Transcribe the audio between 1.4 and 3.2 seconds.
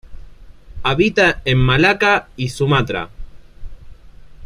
en Malaca y Sumatra.